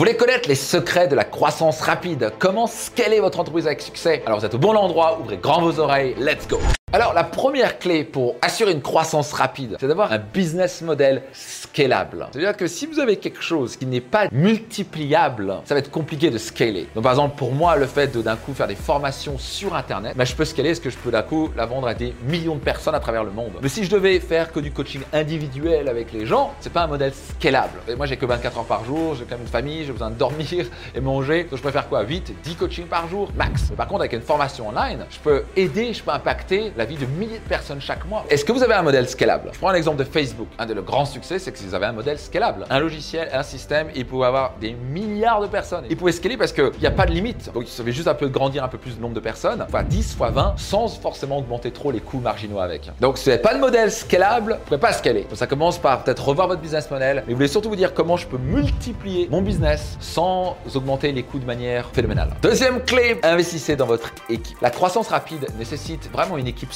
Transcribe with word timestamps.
voulez 0.00 0.16
connaître 0.16 0.48
les 0.48 0.54
secrets 0.54 1.08
de 1.08 1.14
la 1.14 1.24
croissance 1.24 1.82
rapide? 1.82 2.32
Comment 2.38 2.66
scaler 2.66 3.20
votre 3.20 3.38
entreprise 3.38 3.66
avec 3.66 3.82
succès? 3.82 4.22
Alors 4.24 4.38
vous 4.38 4.46
êtes 4.46 4.54
au 4.54 4.58
bon 4.58 4.74
endroit, 4.74 5.18
ouvrez 5.20 5.36
grand 5.36 5.60
vos 5.60 5.78
oreilles, 5.78 6.14
let's 6.18 6.48
go 6.48 6.58
alors, 6.92 7.14
la 7.14 7.22
première 7.22 7.78
clé 7.78 8.02
pour 8.02 8.34
assurer 8.42 8.72
une 8.72 8.82
croissance 8.82 9.32
rapide, 9.32 9.76
c'est 9.78 9.86
d'avoir 9.86 10.10
un 10.10 10.18
business 10.18 10.82
model 10.82 11.22
scalable. 11.32 12.26
C'est-à-dire 12.32 12.56
que 12.56 12.66
si 12.66 12.86
vous 12.86 12.98
avez 12.98 13.16
quelque 13.16 13.42
chose 13.42 13.76
qui 13.76 13.86
n'est 13.86 14.00
pas 14.00 14.26
multipliable, 14.32 15.58
ça 15.66 15.74
va 15.74 15.78
être 15.78 15.92
compliqué 15.92 16.30
de 16.30 16.38
scaler. 16.38 16.88
Donc, 16.96 17.04
par 17.04 17.12
exemple, 17.12 17.36
pour 17.36 17.52
moi, 17.52 17.76
le 17.76 17.86
fait 17.86 18.08
de 18.08 18.20
d'un 18.22 18.34
coup 18.34 18.54
faire 18.54 18.66
des 18.66 18.74
formations 18.74 19.38
sur 19.38 19.76
Internet, 19.76 20.16
bah, 20.16 20.24
je 20.24 20.34
peux 20.34 20.44
scaler, 20.44 20.70
est-ce 20.70 20.80
que 20.80 20.90
je 20.90 20.98
peux 20.98 21.12
d'un 21.12 21.22
coup 21.22 21.50
la 21.56 21.64
vendre 21.64 21.86
à 21.86 21.94
des 21.94 22.12
millions 22.26 22.56
de 22.56 22.60
personnes 22.60 22.96
à 22.96 23.00
travers 23.00 23.22
le 23.22 23.30
monde. 23.30 23.52
Mais 23.62 23.68
si 23.68 23.84
je 23.84 23.90
devais 23.90 24.18
faire 24.18 24.50
que 24.50 24.58
du 24.58 24.72
coaching 24.72 25.02
individuel 25.12 25.88
avec 25.88 26.12
les 26.12 26.26
gens, 26.26 26.54
c'est 26.58 26.72
pas 26.72 26.82
un 26.82 26.88
modèle 26.88 27.12
scalable. 27.14 27.78
Et 27.86 27.94
moi, 27.94 28.06
j'ai 28.06 28.16
que 28.16 28.26
24 28.26 28.58
heures 28.58 28.64
par 28.64 28.84
jour, 28.84 29.14
j'ai 29.14 29.22
quand 29.26 29.36
même 29.36 29.42
une 29.42 29.46
famille, 29.46 29.84
j'ai 29.84 29.92
besoin 29.92 30.10
de 30.10 30.16
dormir 30.16 30.66
et 30.96 31.00
manger. 31.00 31.44
Donc, 31.44 31.58
je 31.58 31.62
préfère 31.62 31.88
quoi? 31.88 32.02
8, 32.02 32.34
10 32.42 32.54
coachings 32.56 32.86
par 32.86 33.06
jour, 33.06 33.28
max. 33.36 33.68
Mais 33.70 33.76
par 33.76 33.86
contre, 33.86 34.00
avec 34.00 34.12
une 34.12 34.22
formation 34.22 34.68
online, 34.68 35.06
je 35.08 35.18
peux 35.20 35.44
aider, 35.54 35.94
je 35.94 36.02
peux 36.02 36.10
impacter 36.10 36.72
la 36.80 36.86
vie 36.86 36.96
de 36.96 37.04
milliers 37.04 37.40
de 37.40 37.46
personnes 37.46 37.78
chaque 37.78 38.06
mois. 38.06 38.24
Est-ce 38.30 38.42
que 38.42 38.52
vous 38.52 38.62
avez 38.62 38.72
un 38.72 38.80
modèle 38.80 39.06
scalable? 39.06 39.50
Je 39.52 39.58
prends 39.58 39.70
l'exemple 39.70 39.98
de 39.98 40.04
Facebook. 40.04 40.48
Un 40.58 40.64
de 40.64 40.72
leurs 40.72 40.82
grands 40.82 41.04
succès, 41.04 41.38
c'est 41.38 41.54
vous 41.60 41.74
avez 41.74 41.84
un 41.84 41.92
modèle 41.92 42.18
scalable. 42.18 42.64
Un 42.70 42.78
logiciel, 42.78 43.28
un 43.34 43.42
système, 43.42 43.88
il 43.94 44.06
pouvait 44.06 44.24
avoir 44.24 44.54
des 44.58 44.72
milliards 44.72 45.42
de 45.42 45.46
personnes. 45.46 45.84
Il 45.90 45.98
pouvait 45.98 46.12
scaler 46.12 46.38
parce 46.38 46.54
qu'il 46.54 46.70
n'y 46.80 46.86
a 46.86 46.90
pas 46.90 47.04
de 47.04 47.12
limite. 47.12 47.52
Donc, 47.52 47.64
il 47.66 47.70
suffit 47.70 47.92
juste 47.92 48.08
un 48.08 48.14
peu 48.14 48.28
grandir 48.28 48.64
un 48.64 48.68
peu 48.68 48.78
plus 48.78 48.96
le 48.96 49.02
nombre 49.02 49.12
de 49.12 49.20
personnes, 49.20 49.66
fois 49.68 49.82
10, 49.82 50.14
fois 50.14 50.30
20, 50.30 50.54
sans 50.56 50.88
forcément 50.88 51.36
augmenter 51.36 51.70
trop 51.70 51.90
les 51.90 52.00
coûts 52.00 52.20
marginaux 52.20 52.60
avec. 52.60 52.90
Donc, 52.98 53.18
si 53.18 53.24
vous 53.24 53.30
n'avez 53.32 53.42
pas 53.42 53.52
de 53.52 53.60
modèle 53.60 53.92
scalable, 53.92 54.52
vous 54.52 54.58
ne 54.60 54.64
pouvez 54.64 54.80
pas 54.80 54.94
scaler. 54.94 55.24
Donc, 55.24 55.36
ça 55.36 55.46
commence 55.46 55.76
par 55.76 56.02
peut-être 56.02 56.26
revoir 56.26 56.48
votre 56.48 56.62
business 56.62 56.90
model, 56.90 57.24
mais 57.26 57.34
vous 57.34 57.36
voulez 57.36 57.48
surtout 57.48 57.68
vous 57.68 57.76
dire 57.76 57.92
comment 57.92 58.16
je 58.16 58.26
peux 58.26 58.38
multiplier 58.38 59.28
mon 59.30 59.42
business 59.42 59.98
sans 60.00 60.56
augmenter 60.74 61.12
les 61.12 61.24
coûts 61.24 61.40
de 61.40 61.44
manière 61.44 61.90
phénoménale. 61.92 62.30
Deuxième 62.40 62.82
clé, 62.82 63.20
investissez 63.22 63.76
dans 63.76 63.86
votre 63.86 64.12
équipe. 64.30 64.56
La 64.62 64.70
croissance 64.70 65.08
rapide 65.08 65.46
nécessite 65.58 66.10
vraiment 66.10 66.38
une 66.38 66.46
équipe 66.46 66.69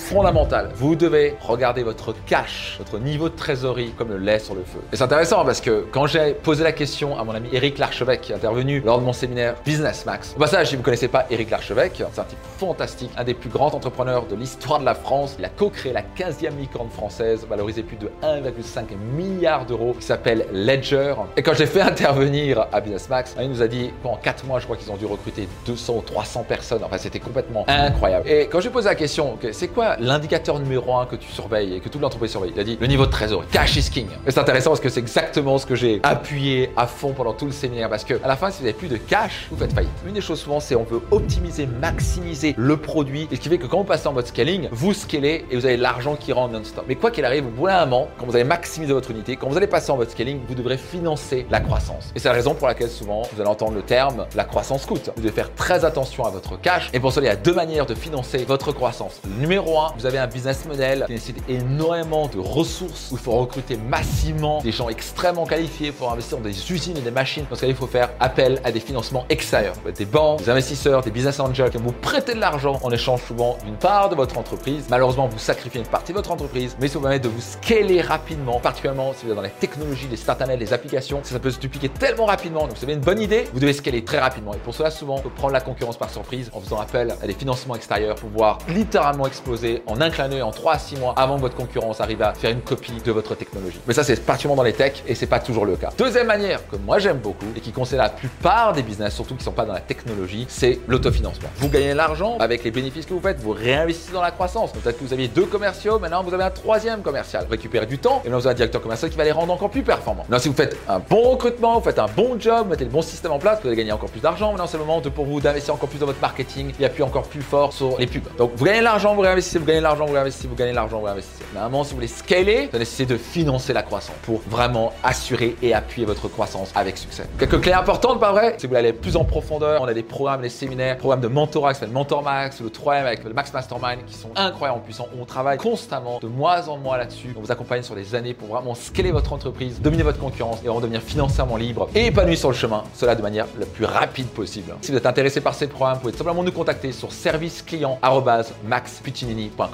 Vous 0.75 0.95
devez 0.95 1.37
regarder 1.41 1.83
votre 1.83 2.15
cash, 2.27 2.77
votre 2.79 2.99
niveau 2.99 3.29
de 3.29 3.35
trésorerie 3.35 3.93
comme 3.99 4.11
le 4.11 4.19
lait 4.19 4.39
sur 4.39 4.55
le 4.55 4.63
feu. 4.63 4.79
Et 4.93 4.97
c'est 4.97 5.03
intéressant 5.03 5.45
parce 5.45 5.61
que 5.61 5.85
quand 5.91 6.07
j'ai 6.07 6.33
posé 6.33 6.63
la 6.63 6.73
question 6.73 7.19
à 7.19 7.25
mon 7.25 7.35
ami 7.35 7.49
Eric 7.53 7.79
Larchevêque 7.79 8.31
intervenu 8.35 8.81
lors 8.81 8.99
de 9.01 9.05
mon 9.05 9.13
séminaire 9.13 9.57
Business 9.65 10.07
Max, 10.07 10.35
au 10.37 10.39
passage, 10.39 10.69
si 10.69 10.77
vous 10.77 10.83
ne 10.83 10.85
connaissez 10.85 11.09
pas 11.09 11.27
Eric 11.31 11.51
Larchevêque, 11.51 12.03
c'est 12.13 12.21
un 12.21 12.25
type 12.25 12.39
fantastique, 12.59 13.11
un 13.17 13.25
des 13.25 13.35
plus 13.35 13.51
grands 13.51 13.75
entrepreneurs 13.75 14.27
de 14.27 14.37
l'histoire 14.37 14.79
de 14.79 14.85
la 14.85 14.95
France. 14.95 15.37
Il 15.39 15.45
a 15.45 15.49
co-créé 15.49 15.93
la 15.93 16.03
15e 16.03 16.57
licorne 16.57 16.91
française, 16.91 17.47
valorisée 17.49 17.83
plus 17.83 17.97
de 17.97 18.11
1,5 18.23 18.97
milliard 19.17 19.67
d'euros, 19.67 19.95
qui 19.99 20.07
s'appelle 20.07 20.47
Ledger. 20.53 21.15
Et 21.37 21.43
quand 21.43 21.55
j'ai 21.55 21.67
fait 21.67 21.81
intervenir 21.81 22.67
à 22.73 22.81
Business 22.81 23.09
Max, 23.09 23.35
il 23.41 23.51
nous 23.51 23.63
a 23.63 23.69
dit 23.69 23.91
qu'en 24.03 24.17
4 24.17 24.47
mois, 24.47 24.61
je 24.61 24.65
crois 24.65 24.77
qu'ils 24.77 24.91
ont 24.93 24.97
dû 24.97 25.07
recruter 25.07 25.49
200 25.67 25.95
ou 25.97 26.03
300 26.03 26.45
personnes. 26.49 26.85
Enfin, 26.85 26.99
c'était 26.99 27.21
complètement 27.21 27.65
incroyable. 27.67 28.29
Et 28.29 28.47
quand 28.47 28.61
j'ai 28.61 28.71
posé 28.71 28.89
la 28.89 28.95
question, 28.95 29.37
c'est 29.53 29.69
quoi 29.69 29.96
l'indicateur 30.01 30.59
numéro 30.59 30.97
1 30.97 31.07
que 31.07 31.17
tu 31.17 31.31
surveilles 31.31 31.75
et 31.75 31.81
que 31.81 31.89
toute 31.89 32.01
l'entreprise 32.01 32.31
surveille 32.31 32.53
Il 32.55 32.61
a 32.61 32.65
dit 32.65 32.79
le 32.81 32.87
niveau 32.87 33.07
de 33.07 33.11
trésorerie. 33.11 33.47
Cash 33.51 33.77
is 33.77 33.91
king. 33.91 34.09
Et 34.27 34.31
c'est 34.31 34.41
intéressant 34.41 34.71
parce 34.71 34.81
que 34.81 34.89
c'est 34.89 35.01
exactement 35.01 35.59
ce 35.59 35.67
que 35.67 35.75
j'ai 35.75 36.01
appuyé 36.03 36.71
à 36.77 36.87
fond 36.87 37.13
pendant 37.13 37.33
tout 37.33 37.47
le 37.47 37.53
séminaire. 37.53 37.89
Parce 37.89 38.05
que 38.05 38.15
à 38.23 38.29
la 38.29 38.37
fin, 38.37 38.51
si 38.51 38.59
vous 38.59 38.65
n'avez 38.65 38.77
plus 38.77 38.89
de 38.89 38.97
cash, 38.97 39.47
vous 39.51 39.57
faites 39.57 39.73
faillite. 39.73 39.91
Une 40.07 40.15
des 40.15 40.21
choses 40.21 40.41
souvent, 40.41 40.61
c'est 40.61 40.75
on 40.75 40.85
veut 40.85 41.01
optimiser, 41.11 41.67
maximiser 41.67 42.55
le 42.57 42.77
produit. 42.77 43.29
Et 43.31 43.37
ce 43.37 43.41
qui 43.41 43.49
fait 43.49 43.59
que 43.59 43.67
quand 43.67 43.79
vous 43.79 43.85
passez 43.85 44.07
en 44.09 44.13
mode 44.13 44.27
scaling, 44.27 44.69
vous 44.73 44.95
scalez 44.95 45.45
et 45.51 45.57
vous 45.57 45.67
avez 45.67 45.77
l'argent 45.77 46.17
qui 46.17 46.33
rentre 46.33 46.53
non-stop. 46.53 46.85
Mais 46.89 46.95
quoi 46.95 47.11
qu'il 47.11 47.25
arrive, 47.25 47.47
au 47.47 47.51
bout 47.51 47.67
d'un 47.67 47.85
moment, 47.87 48.09
quand 48.19 48.27
vous 48.27 48.35
allez 48.35 48.45
maximiser 48.45 48.93
votre 48.93 49.11
unité, 49.11 49.37
quand 49.37 49.49
vous 49.49 49.57
allez 49.57 49.67
passer 49.67 49.91
en 49.91 49.97
mode 49.97 50.11
scaling, 50.11 50.41
vous 50.47 50.55
devrez 50.55 50.79
financer 50.79 51.47
la 51.51 51.61
croissance. 51.61 52.13
Et 52.15 52.19
c'est 52.19 52.29
la 52.29 52.35
raison 52.35 52.55
pour 52.55 52.69
laquelle 52.69 52.91
souvent 52.91 53.23
vous 53.33 53.41
allez 53.41 53.51
entendre 53.51 53.75
le 53.75 53.83
terme 53.83 54.27
la 54.35 54.45
croissance 54.45 54.87
coûte. 54.87 55.11
Vous 55.17 55.23
devez 55.23 55.33
faire 55.33 55.55
très 55.55 55.85
attention 55.85 56.25
à 56.25 56.31
votre 56.31 56.61
cash. 56.61 56.91
Et 56.93 57.01
pour 57.01 57.13
cela, 57.13 57.27
il 57.27 57.29
y 57.31 57.33
a 57.33 57.37
deux 57.37 57.55
manières 57.55 57.87
de 57.87 57.95
financer 57.95 58.45
votre 58.45 58.73
croissance. 58.73 59.21
Numéro 59.39 59.76
1, 59.83 59.95
vous 59.99 60.07
avez 60.07 60.19
un 60.19 60.27
business 60.27 60.65
model 60.67 61.05
qui 61.07 61.13
nécessite 61.13 61.43
énormément 61.49 62.29
de 62.29 62.39
ressources 62.39 63.11
où 63.11 63.17
il 63.17 63.21
faut 63.21 63.33
recruter 63.33 63.77
massivement 63.77 64.61
des 64.61 64.73
gens 64.73 64.89
extrêmement 64.89 65.45
qualifiés 65.45 65.93
pour 65.93 66.13
investir 66.13 66.39
dans 66.39 66.45
des 66.45 66.73
usines 66.73 66.97
et 66.97 67.01
des 67.01 67.11
machines. 67.11 67.45
Dans 67.49 67.57
ce 67.57 67.63
cas, 67.63 67.67
il 67.67 67.75
faut 67.75 67.87
faire 67.87 68.11
appel 68.21 68.61
à 68.65 68.73
des 68.73 68.81
financements 68.81 69.25
extérieurs. 69.29 69.75
Des 69.97 70.05
banques, 70.05 70.41
des 70.41 70.51
investisseurs, 70.51 71.03
des 71.03 71.11
business 71.11 71.41
angels 71.41 71.71
qui 71.71 71.79
vont 71.79 71.85
vous 71.85 71.93
prêter 71.93 72.35
de 72.35 72.41
l'argent 72.41 72.79
en 72.83 72.91
échange 72.91 73.23
souvent 73.23 73.57
d'une 73.65 73.77
part 73.77 74.09
de 74.09 74.15
votre 74.15 74.39
entreprise. 74.39 74.87
Malheureusement, 74.91 75.29
vous 75.29 75.39
sacrifiez 75.39 75.81
une 75.81 75.87
partie 75.87 76.13
de 76.13 76.17
votre 76.17 76.31
entreprise, 76.31 76.77
mais 76.81 76.89
ça 76.89 76.95
vous 76.95 77.01
permet 77.01 77.21
de 77.21 77.29
vous 77.29 77.41
scaler 77.41 78.01
rapidement, 78.01 78.61
particulièrement 78.61 79.13
si 79.13 79.25
vous 79.25 79.31
êtes 79.31 79.37
dans 79.37 79.43
les 79.43 79.51
technologies, 79.51 80.09
les 80.11 80.17
startups, 80.17 80.45
les 80.59 80.73
applications. 80.73 81.21
Ça 81.23 81.39
peut 81.39 81.51
se 81.51 81.59
dupliquer 81.59 81.89
tellement 81.89 82.27
rapidement. 82.27 82.67
Donc, 82.67 82.77
vous 82.77 82.85
avez 82.85 82.95
une 82.95 83.01
bonne 83.01 83.21
idée, 83.21 83.49
vous 83.53 83.61
devez 83.61 83.73
scaler 83.73 84.05
très 84.05 84.19
rapidement. 84.19 84.55
Et 84.55 84.59
pour 84.59 84.75
cela, 84.75 84.91
souvent, 84.91 85.17
il 85.17 85.23
faut 85.23 85.31
prendre 85.31 85.53
la 85.53 85.61
concurrence 85.61 85.97
par 85.97 86.11
surprise 86.11 86.51
en 86.53 86.61
faisant 86.61 86.79
appel 86.79 87.15
à 87.23 87.27
des 87.27 87.35
financements 87.35 87.77
extérieurs 87.77 88.17
pour 88.17 88.31
pouvoir 88.31 88.59
littéralement 88.69 89.27
exploser 89.27 89.66
en 89.87 90.01
un 90.01 90.11
clin 90.11 90.29
d'œil 90.29 90.43
en 90.43 90.51
3 90.51 90.75
à 90.75 90.79
6 90.79 90.97
mois 90.97 91.15
avant 91.17 91.37
que 91.37 91.43
votre 91.43 91.57
concurrence 91.57 92.01
arrive 92.01 92.23
à 92.23 92.35
faire 92.35 92.51
une 92.51 92.61
copie 92.61 92.93
de 93.05 93.13
votre 93.13 93.35
technologie. 93.35 93.81
Mais 93.87 93.95
ça, 93.95 94.05
c'est 94.05 94.25
particulièrement 94.25 94.63
dans 94.63 94.67
les 94.67 94.73
techs 94.73 95.03
et 95.07 95.15
c'est 95.15 95.27
pas 95.27 95.41
toujours 95.41 95.67
le 95.67 95.77
cas. 95.77 95.91
Deuxième 95.99 96.27
manière 96.27 96.67
que 96.69 96.77
moi 96.77 96.99
j'aime 96.99 97.19
beaucoup 97.19 97.47
et 97.57 97.61
qui 97.61 97.73
concerne 97.73 98.03
la 98.03 98.09
plupart 98.09 98.73
des 98.73 98.83
business, 98.83 99.15
surtout 99.15 99.35
qui 99.35 99.45
sont 99.45 99.53
pas 99.53 99.65
dans 99.65 99.75
la 99.75 99.81
technologie, 99.81 100.47
c'est 100.49 100.81
l'autofinancement. 100.87 101.49
Vous 101.57 101.69
gagnez 101.69 101.91
de 101.91 101.97
l'argent 101.97 102.37
avec 102.39 102.65
les 102.65 102.71
bénéfices 102.71 103.07
que 103.07 103.15
vous 103.15 103.21
faites, 103.21 103.39
vous 103.39 103.53
réinvestissez 103.53 104.13
dans 104.13 104.23
la 104.23 104.31
croissance. 104.31 104.73
Peut-être 104.73 104.99
que 104.99 105.05
vous 105.05 105.13
aviez 105.13 105.29
deux 105.29 105.47
commerciaux, 105.47 105.99
maintenant 105.99 106.23
vous 106.23 106.35
avez 106.35 106.45
un 106.45 106.51
troisième 106.51 107.03
commercial. 107.03 107.47
Récupérez 107.51 107.87
du 107.87 107.99
temps 107.99 108.23
et 108.25 108.29
maintenant 108.29 108.39
vous 108.39 108.47
avez 108.47 108.55
un 108.55 108.57
directeur 108.57 108.83
commercial 108.83 109.11
qui 109.11 109.17
va 109.17 109.25
les 109.25 109.33
rendre 109.33 109.53
encore 109.53 109.71
plus 109.71 109.83
performants. 109.83 110.23
Maintenant, 110.29 110.39
si 110.39 110.49
vous 110.49 110.55
faites 110.55 110.77
un 110.89 110.99
bon 110.99 111.31
recrutement, 111.31 111.79
vous 111.79 111.85
faites 111.85 111.99
un 111.99 112.07
bon 112.07 112.39
job, 112.39 112.65
vous 112.65 112.71
mettez 112.71 112.85
le 112.85 112.91
bon 112.91 113.03
système 113.03 113.33
en 113.33 113.39
place, 113.39 113.61
vous 113.63 113.69
allez 113.69 113.77
gagner 113.77 113.93
encore 113.93 114.11
plus 114.11 114.21
d'argent. 114.21 114.51
Maintenant, 114.51 114.67
c'est 114.67 114.79
le 114.79 114.85
moment 114.85 115.01
de, 115.01 115.09
pour 115.09 115.25
vous 115.25 115.41
d'investir 115.41 115.75
encore 115.75 115.89
plus 115.89 115.99
dans 115.99 116.07
votre 116.07 116.21
marketing 116.21 116.73
et 116.79 116.85
appuyer 116.85 117.05
encore 117.05 117.25
plus 117.25 117.43
fort 117.43 117.73
sur 117.73 117.99
les 117.99 118.07
pubs. 118.07 118.25
Donc, 118.37 118.53
vous 118.57 118.65
gagnez 118.65 118.81
de 118.81 118.85
l'argent, 118.85 119.15
vous 119.15 119.21
réinvestissez, 119.21 119.56
vous 119.59 119.65
gagnez 119.65 119.79
de 119.79 119.85
l'argent, 119.85 120.07
vous 120.07 120.13
réinvestissez, 120.13 120.49
vous 120.49 120.55
gagnez 120.55 120.71
de 120.71 120.77
l'argent, 120.77 120.99
vous 120.99 121.05
réinvestissez. 121.05 121.45
Mais 121.53 121.61
à 121.61 121.65
un 121.65 121.69
moment, 121.69 121.85
si 121.85 121.91
vous 121.91 121.97
voulez 121.97 122.09
scaler, 122.09 122.69
vous 122.73 122.79
nécessitez 122.79 123.07
de 123.07 123.19
financer 123.19 123.73
la 123.73 123.83
croissance 123.83 124.17
pour 124.23 124.41
vraiment 124.49 124.93
assurer 125.03 125.57
et 125.63 125.75
appuyer 125.75 126.07
votre 126.07 126.29
croissance 126.29 126.71
avec 126.75 126.99
succès. 126.99 127.25
Quelques 127.39 127.61
clés 127.61 127.73
importantes, 127.73 128.21
pas 128.21 128.33
vrai? 128.33 128.55
Si 128.59 128.67
vous 128.67 128.71
voulez 128.71 128.81
aller 128.81 128.93
plus 128.93 129.17
en 129.17 129.25
profondeur, 129.25 129.83
on 129.83 129.87
a 129.87 129.95
des 129.95 130.03
programmes, 130.03 130.43
des 130.43 130.49
séminaires, 130.49 130.97
programmes 130.99 131.21
de 131.21 131.29
mentorat 131.29 131.73
qui 131.73 131.81
s'appelle 131.81 131.95
Mentor 131.95 132.23
Max, 132.23 132.61
le 132.61 132.71
troisième 132.71 133.07
avec 133.07 133.25
le 133.25 133.33
Max 133.33 133.53
Mastermind 133.53 134.05
qui 134.07 134.15
sont 134.15 134.31
incroyablement 134.37 134.85
puissants. 134.85 135.09
On 135.21 135.25
travaille 135.25 135.59
constamment, 135.59 136.19
de 136.21 136.29
mois 136.29 136.69
en 136.69 136.77
mois 136.77 136.99
là-dessus. 136.99 137.35
On 137.37 137.41
vous 137.41 137.53
accompagne 137.53 137.83
sur 137.83 137.95
des 137.95 138.15
années 138.15 138.35
pour 138.35 138.49
vraiment 138.49 138.75
scaler 138.75 139.13
votre 139.13 139.33
entreprise, 139.33 139.81
dominer 139.81 140.03
votre 140.03 140.19
concurrence 140.19 140.59
et 140.61 140.67
vraiment 140.67 140.81
devenir 140.81 141.03
financièrement 141.03 141.57
libre 141.57 141.89
et 141.95 142.07
épanoui 142.07 142.37
sur 142.37 142.51
le 142.51 142.55
chemin. 142.55 142.85
Cela 142.95 143.15
de 143.15 143.23
manière 143.23 143.47
la 143.59 143.67
plus 143.67 143.85
rapide 143.85 144.29
possible. 144.29 144.75
Si 144.83 144.91
vous 144.91 144.99
êtes 144.99 145.07
intéressé 145.07 145.41
par 145.41 145.55
ces 145.55 145.67
programmes, 145.67 145.95
vous 145.97 146.01
pouvez 146.03 146.17
simplement 146.17 146.43
nous 146.43 146.53
contacter 146.53 146.93
sur 146.93 147.13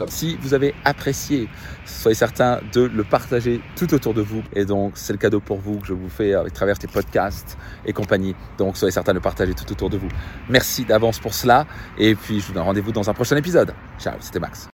Si 0.09 0.37
vous 0.41 0.55
avez 0.55 0.75
apprécié, 0.85 1.49
soyez 1.85 2.15
certain 2.15 2.61
de 2.73 2.83
le 2.83 3.05
partager 3.05 3.61
tout 3.77 3.93
autour 3.95 4.15
de 4.15 4.23
vous. 4.23 4.43
Et 4.55 4.65
donc, 4.65 4.93
c'est 4.97 5.13
le 5.13 5.19
cadeau 5.19 5.41
pour 5.41 5.59
vous 5.59 5.79
que 5.79 5.87
je 5.87 5.93
vous 5.93 6.09
fais 6.09 6.35
à 6.35 6.45
travers 6.51 6.79
tes 6.79 6.89
podcasts 6.89 7.57
et 7.85 7.93
compagnie. 7.93 8.35
Donc, 8.59 8.77
soyez 8.77 8.93
certain 8.93 9.13
de 9.13 9.19
le 9.19 9.23
partager 9.23 9.55
tout 9.55 9.71
autour 9.71 9.91
de 9.91 9.97
vous. 9.97 10.09
Merci 10.49 10.85
d'avance 10.85 11.19
pour 11.19 11.35
cela. 11.35 11.67
Et 11.99 12.15
puis, 12.15 12.41
je 12.41 12.47
vous 12.47 12.53
donne 12.53 12.63
rendez-vous 12.63 12.93
dans 12.93 13.09
un 13.09 13.15
prochain 13.15 13.37
épisode. 13.37 13.75
Ciao, 13.99 14.15
c'était 14.21 14.41
Max. 14.41 14.69